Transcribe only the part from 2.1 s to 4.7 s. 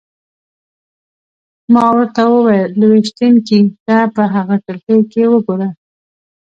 وویل: لویشتينکې! ته په هغه